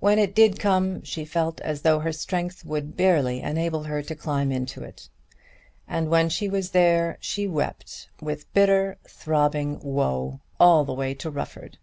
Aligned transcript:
When 0.00 0.18
it 0.18 0.34
did 0.34 0.58
come 0.58 1.02
she 1.02 1.26
felt 1.26 1.60
as 1.60 1.82
though 1.82 2.00
her 2.00 2.10
strength 2.10 2.64
would 2.64 2.96
barely 2.96 3.42
enable 3.42 3.82
her 3.82 4.00
to 4.00 4.14
climb 4.14 4.50
into 4.50 4.82
it. 4.82 5.10
And 5.86 6.08
when 6.08 6.30
she 6.30 6.48
was 6.48 6.70
there 6.70 7.18
she 7.20 7.46
wept, 7.46 8.08
with 8.18 8.50
bitter 8.54 8.96
throbbing 9.06 9.78
woe, 9.80 10.40
all 10.58 10.86
the 10.86 10.94
way 10.94 11.12
to 11.16 11.28
Rufford. 11.28 11.76